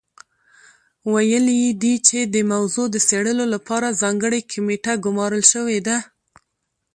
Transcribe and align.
ویلي 1.13 1.55
یې 1.63 1.71
دي 1.81 1.95
چې 2.07 2.19
د 2.33 2.35
موضوع 2.51 2.85
د 2.91 2.97
څېړلو 3.07 3.45
لپاره 3.53 3.97
ځانګړې 4.01 4.39
کمېټه 4.51 4.93
ګمارل 5.05 5.43
شوې 5.53 5.79
ده. 5.87 5.97